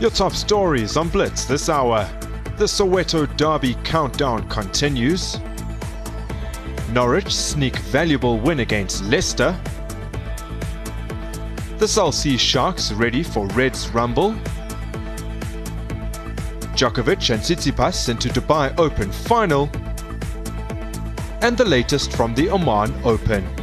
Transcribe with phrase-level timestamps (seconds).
[0.00, 2.08] Your top stories on Blitz this hour.
[2.56, 5.38] The Soweto Derby countdown continues.
[6.92, 9.54] Norwich sneak valuable win against Leicester.
[11.76, 14.32] The Cell C Sharks ready for Reds Rumble.
[16.72, 19.68] Djokovic and Tsitsipas into Dubai Open final.
[21.42, 23.59] And the latest from the Oman Open.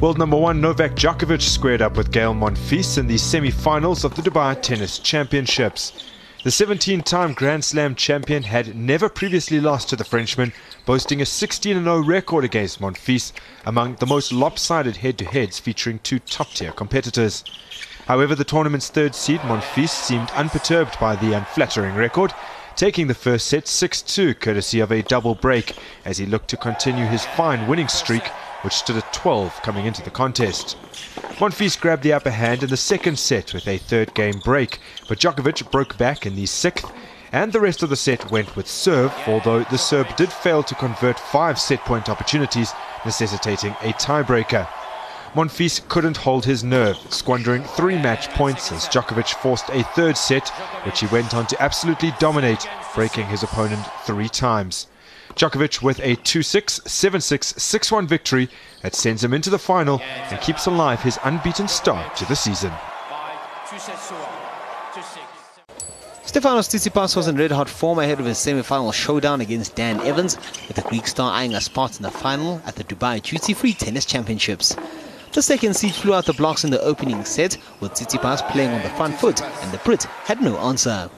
[0.00, 4.22] World number one Novak Djokovic squared up with Gael Monfils in the semi-finals of the
[4.22, 6.04] Dubai Tennis Championships.
[6.44, 10.52] The 17-time Grand Slam champion had never previously lost to the Frenchman,
[10.86, 13.32] boasting a 16-0 record against Monfils,
[13.66, 17.42] among the most lopsided head-to-heads featuring two top-tier competitors.
[18.06, 22.32] However, the tournament's third seed, Monfils, seemed unperturbed by the unflattering record,
[22.76, 27.06] taking the first set 6-2 courtesy of a double break as he looked to continue
[27.06, 28.22] his fine winning streak
[28.62, 30.76] which stood at 12 coming into the contest.
[31.38, 35.20] Monfils grabbed the upper hand in the second set with a third game break, but
[35.20, 36.90] Djokovic broke back in the sixth,
[37.32, 40.74] and the rest of the set went with serve, although the Serb did fail to
[40.74, 42.72] convert five set point opportunities,
[43.04, 44.66] necessitating a tiebreaker.
[45.34, 50.48] Monfils couldn't hold his nerve, squandering three match points as Djokovic forced a third set,
[50.84, 54.86] which he went on to absolutely dominate, breaking his opponent three times.
[55.38, 58.48] Djokovic with a 2-6, 7-6, 6-1 victory
[58.82, 62.72] that sends him into the final and keeps alive his unbeaten start to the season.
[66.26, 70.74] Stefanos Tsitsipas was in red-hot form ahead of his semi-final showdown against Dan Evans, with
[70.76, 74.04] the Greek star eyeing a spot in the final at the Dubai Duty Free Tennis
[74.04, 74.74] Championships.
[75.32, 78.82] The second seed flew out the blocks in the opening set, with Tsitsipas playing on
[78.82, 81.08] the front foot, and the Brit had no answer.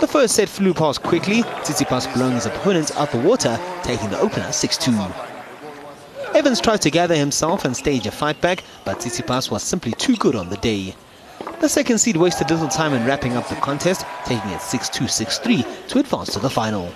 [0.00, 4.20] The first set flew past quickly, Tsitsipas blowing his opponent out the water, taking the
[4.20, 6.34] opener 6-2.
[6.34, 10.14] Evans tried to gather himself and stage a fight back, but Tsitsipas was simply too
[10.16, 10.94] good on the day.
[11.60, 15.88] The second seed wasted little time in wrapping up the contest, taking it 6-2, 6-3
[15.88, 16.92] to advance to the final.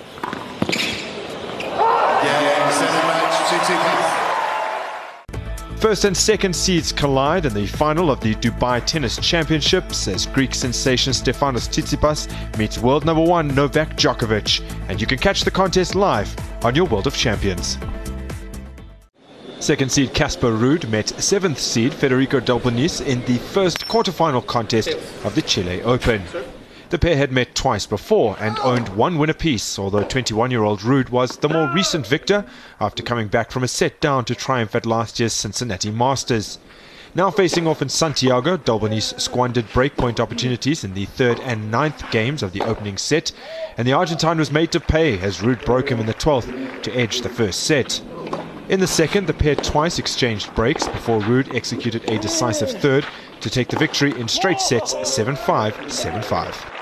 [5.81, 10.55] First and second seeds collide in the final of the Dubai Tennis Championships as Greek
[10.55, 14.63] sensation Stefanos Tsitsipas meets world number one Novak Djokovic.
[14.91, 17.79] And you can catch the contest live on your World of Champions.
[19.59, 24.91] Second seed Casper Ruud met seventh seed Federico Delbonis in the first quarterfinal contest
[25.25, 26.23] of the Chile Open.
[26.91, 31.37] The pair had met twice before and owned one win apiece, although 21-year-old Ruud was
[31.37, 32.45] the more recent victor
[32.81, 36.59] after coming back from a set down to triumph at last year's Cincinnati Masters.
[37.15, 42.43] Now facing off in Santiago, Delbonis squandered breakpoint opportunities in the third and ninth games
[42.43, 43.31] of the opening set,
[43.79, 46.93] and the Argentine was made to pay as Ruud broke him in the 12th to
[46.93, 48.01] edge the first set.
[48.69, 53.07] In the second, the pair twice exchanged breaks before Ruud executed a decisive third
[53.43, 55.37] to take the victory in straight sets 7-5,
[55.87, 56.80] 7-5.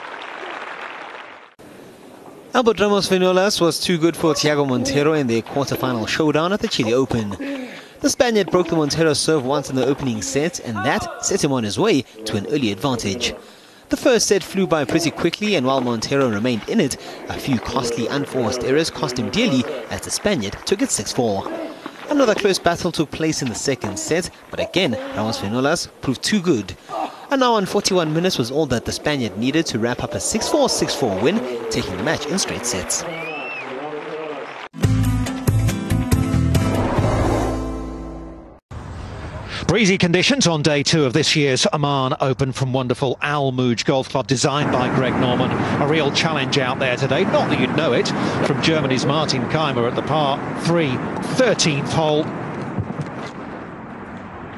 [2.54, 6.66] Albert Ramos Vinolas was too good for Thiago Monteiro in their quarterfinal showdown at the
[6.66, 7.30] Chile Open.
[8.00, 11.52] The Spaniard broke the Monteiro serve once in the opening set, and that set him
[11.52, 13.34] on his way to an early advantage.
[13.90, 16.96] The first set flew by pretty quickly, and while Monteiro remained in it,
[17.28, 21.74] a few costly unforced errors cost him dearly as the Spaniard took it 6-4.
[22.08, 26.40] Another close battle took place in the second set, but again, Ramos Vinolas proved too
[26.40, 26.74] good.
[27.30, 30.16] An hour and 41 minutes was all that the Spaniard needed to wrap up a
[30.16, 31.36] 6-4, 6-4 win,
[31.70, 33.04] taking the match in straight sets.
[39.66, 44.08] Breezy conditions on day two of this year's Oman Open from wonderful Al Mouj Golf
[44.08, 45.50] Club, designed by Greg Norman.
[45.82, 48.08] A real challenge out there today, not that you'd know it,
[48.46, 52.24] from Germany's Martin Kaymer at the par 3, 13th hole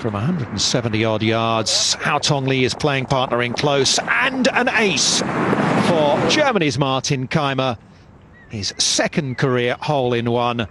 [0.01, 1.95] from 170 odd yards.
[1.97, 7.77] Haotong Li is playing partner in close and an ace for Germany's Martin Kaymer.
[8.49, 10.67] His second career hole in one.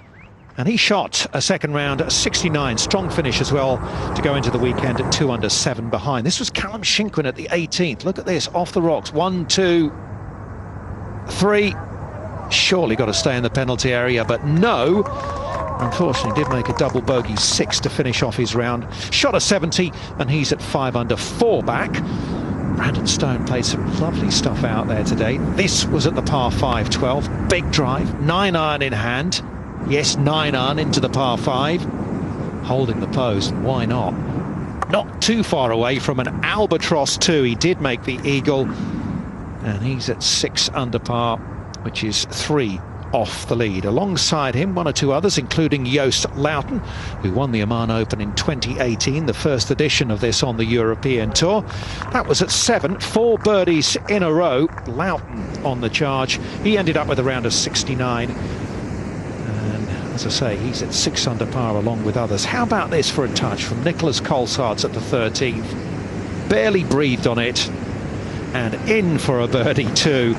[0.58, 2.78] And he shot a second round 69.
[2.80, 3.78] Strong finish as well
[4.16, 6.26] to go into the weekend at two under seven behind.
[6.26, 8.04] This was Callum Shinkwin at the 18th.
[8.04, 9.14] Look at this off the rocks.
[9.14, 9.94] One, two,
[11.28, 11.76] three.
[12.50, 15.04] Surely got to stay in the penalty area, but no.
[15.80, 18.86] Unfortunately, did make a double bogey, six to finish off his round.
[19.12, 21.94] Shot a 70, and he's at five under, four back.
[22.76, 25.38] Brandon Stone played some lovely stuff out there today.
[25.56, 27.50] This was at the par 5 12.
[27.50, 29.42] Big drive, nine iron in hand.
[29.88, 31.82] Yes, nine iron into the par 5.
[32.64, 34.12] Holding the post, why not?
[34.90, 37.44] Not too far away from an Albatross too.
[37.44, 38.66] He did make the Eagle,
[39.64, 41.38] and he's at six under par,
[41.84, 42.82] which is three
[43.14, 43.86] off the lead.
[43.86, 46.80] Alongside him, one or two others, including Joost Luiten,
[47.22, 51.32] who won the Oman Open in 2018, the first edition of this on the European
[51.32, 51.62] Tour.
[52.12, 54.68] That was at seven, four birdies in a row.
[54.86, 56.40] Luiten on the charge.
[56.64, 61.28] He ended up with a round of 69 And as I say, he's at six
[61.28, 62.46] under par along with others.
[62.46, 66.50] How about this for a touch from Nicolas Colsaerts at the 13th?
[66.50, 67.70] Barely breathed on it.
[68.54, 70.36] And in for a birdie too.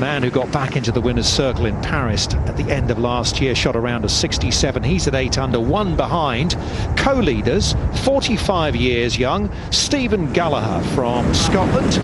[0.00, 3.38] Man who got back into the winner's circle in Paris at the end of last
[3.38, 4.82] year shot around a 67.
[4.82, 6.56] He's at 8 under, one behind.
[6.96, 12.02] Co-leaders, 45 years young, Stephen Gallacher from Scotland.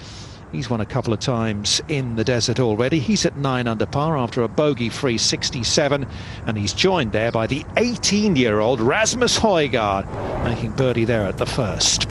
[0.53, 2.99] He's won a couple of times in the desert already.
[2.99, 6.07] He's at 9 under par after a bogey-free 67,
[6.47, 12.06] and he's joined there by the 18-year-old Rasmus Højgaard, making birdie there at the first.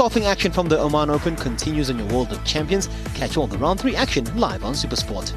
[0.00, 2.88] The golfing action from the Oman Open continues on your World of Champions.
[3.12, 5.34] Catch all the round 3 action live on Supersport.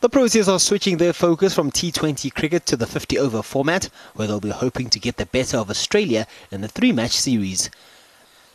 [0.00, 4.26] The Proteas are switching their focus from T20 cricket to the 50 over format, where
[4.26, 7.68] they'll be hoping to get the better of Australia in the three match series.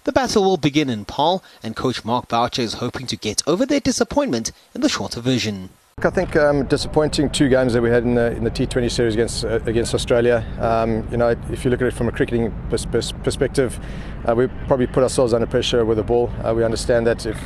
[0.05, 3.63] The battle will begin in Paarl, and coach Mark Boucher is hoping to get over
[3.63, 5.69] their disappointment in the shorter version.
[6.01, 9.13] I think um, disappointing two games that we had in the in the T20 series
[9.13, 10.43] against uh, against Australia.
[10.59, 13.79] Um, you know, if you look at it from a cricketing pers- pers- perspective,
[14.27, 16.31] uh, we probably put ourselves under pressure with the ball.
[16.43, 17.37] Uh, we understand that if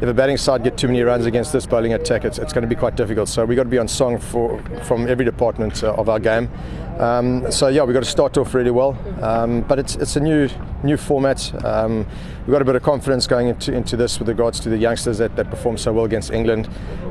[0.00, 2.62] if a batting side get too many runs against this bowling attack, it's, it's going
[2.62, 3.28] to be quite difficult.
[3.28, 6.50] So we've got to be on song for from every department uh, of our game.
[6.98, 8.96] Um, so yeah, we've got to start off really well.
[9.22, 10.48] Um, but it's it's a new
[10.82, 11.64] new format.
[11.64, 12.06] Um,
[12.46, 15.18] we've got a bit of confidence going into, into this with regards to the youngsters
[15.18, 16.68] that, that performed so well against England.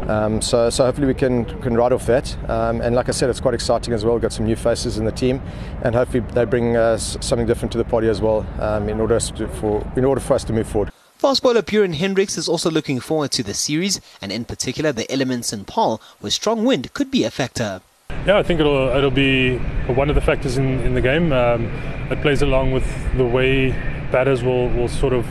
[0.07, 2.37] Um, so, so hopefully we can can ride off that.
[2.49, 4.13] Um, and like I said, it's quite exciting as well.
[4.15, 5.41] We've got some new faces in the team,
[5.83, 9.19] and hopefully they bring uh, something different to the party as well um, in order
[9.19, 10.91] to, for in order for us to move forward.
[11.23, 15.09] Fast bowler Beuran Hendricks is also looking forward to the series, and in particular the
[15.09, 17.79] elements in Paarl, where strong wind could be a factor.
[18.27, 21.31] Yeah, I think it'll it'll be one of the factors in, in the game.
[21.31, 21.67] Um,
[22.11, 22.85] it plays along with
[23.15, 23.69] the way
[24.11, 25.25] batters will, will sort of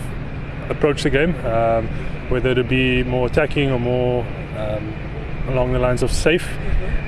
[0.70, 1.86] approach the game, um,
[2.30, 4.24] whether it be more attacking or more
[4.56, 4.94] um,
[5.48, 6.48] along the lines of safe.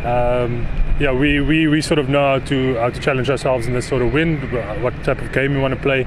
[0.05, 0.67] Um,
[1.01, 3.89] yeah, we, we, we sort of know how to how to challenge ourselves in this
[3.89, 4.43] sort of wind,
[4.83, 6.07] what type of game we want to play.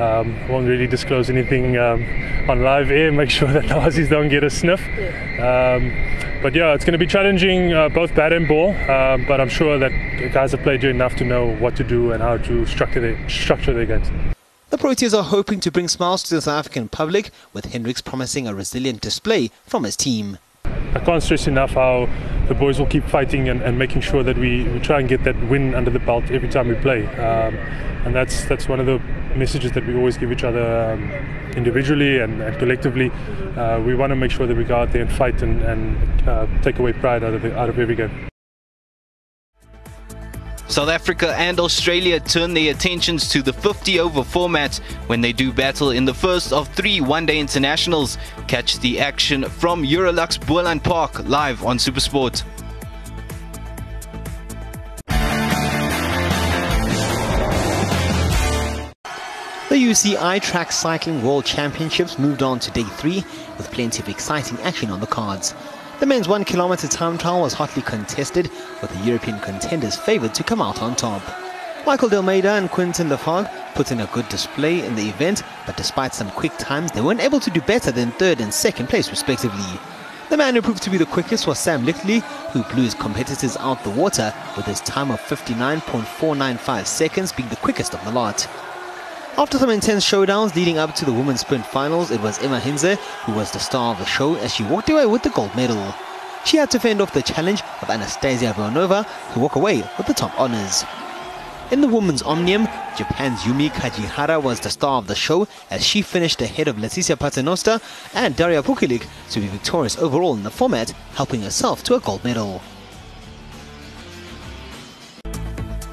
[0.00, 2.04] Um, won't really disclose anything um,
[2.48, 3.10] on live air.
[3.12, 4.80] Make sure that the Aussies don't get a sniff.
[5.40, 5.92] Um,
[6.42, 8.70] but yeah, it's going to be challenging uh, both bat and ball.
[8.70, 9.90] Uh, but I'm sure that
[10.20, 13.00] the guys have played here enough to know what to do and how to structure
[13.00, 14.08] their structure their games.
[14.68, 18.46] The Proteas are hoping to bring smiles to the South African public, with Hendricks promising
[18.46, 20.38] a resilient display from his team.
[20.64, 22.08] I can't stress enough how
[22.48, 25.24] the boys will keep fighting and, and making sure that we, we, try and get
[25.24, 27.06] that win under the belt every time we play.
[27.06, 27.56] Um,
[28.04, 29.00] and that's that's one of the
[29.36, 31.10] messages that we always give each other um,
[31.56, 33.10] individually and, and collectively.
[33.56, 36.28] Uh, we want to make sure that we go out there and fight and, and
[36.28, 38.28] uh, take away pride out of the, out of every game.
[40.76, 44.76] South Africa and Australia turn their attentions to the 50 over format
[45.06, 48.18] when they do battle in the first of three one day internationals.
[48.46, 52.44] Catch the action from Eurolux Boland Park live on Supersport.
[59.70, 63.24] The UCI Track Cycling World Championships moved on to day three
[63.56, 65.54] with plenty of exciting action on the cards.
[65.98, 68.50] The men's one kilometer time trial was hotly contested,
[68.82, 71.22] with the European contenders favoured to come out on top.
[71.86, 76.12] Michael D'Almeida and Quentin Lafont put in a good display in the event, but despite
[76.12, 79.80] some quick times, they weren't able to do better than third and second place respectively.
[80.28, 83.56] The man who proved to be the quickest was Sam Ligtlee, who blew his competitors
[83.56, 88.46] out the water with his time of 59.495 seconds being the quickest of the lot.
[89.38, 92.96] After some intense showdowns leading up to the women's sprint finals, it was Emma Hinze
[93.26, 95.94] who was the star of the show as she walked away with the gold medal.
[96.46, 100.14] She had to fend off the challenge of Anastasia Voronova to walk away with the
[100.14, 100.86] top honours.
[101.70, 102.66] In the women's Omnium,
[102.96, 107.18] Japan's Yumi Kajihara was the star of the show as she finished ahead of Letizia
[107.18, 107.78] Paternoster
[108.14, 112.24] and Daria Pikulik to be victorious overall in the format, helping herself to a gold
[112.24, 112.62] medal.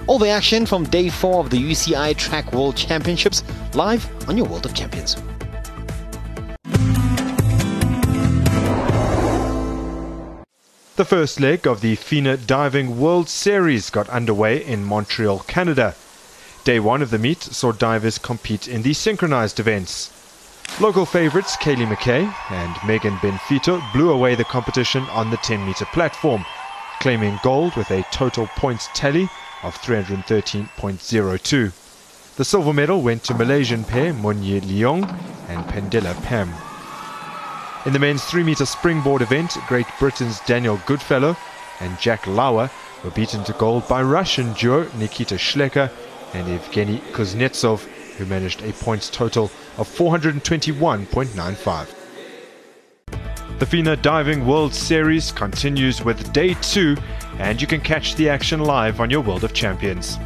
[0.05, 3.41] All the action from day 4 of the UCI Track World Championships
[3.73, 5.15] live on your World of Champions.
[10.97, 15.95] The first leg of the FINA Diving World Series got underway in Montreal, Canada.
[16.65, 20.11] Day one of the meet saw divers compete in the synchronized events.
[20.81, 25.85] Local favorites Caeli McKay and Meaghan Benfeito blew away the competition on the 10 meter
[25.85, 26.45] platform,
[26.99, 29.29] claiming gold with a total points tally
[29.63, 31.71] of 313.02.
[32.35, 35.03] The silver medal went to Malaysian pair Monye Leong
[35.49, 36.53] and Pendela Pam.
[37.85, 41.37] In the men's 3 meter springboard event, Great Britain's Daniel Goodfellow
[41.79, 42.69] and Jack Laugher
[43.03, 45.91] were beaten to gold by Russian duo Nikita Shleikher
[46.33, 47.83] and Evgeny Kuznetsov,
[48.17, 51.87] who managed a points total of 421.95.
[53.59, 56.97] The FINA Diving World Series continues with day two,
[57.39, 60.17] and you can catch the action live on your World of Champions.